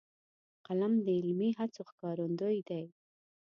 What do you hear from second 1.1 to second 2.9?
علمي هڅو ښکارندوی دی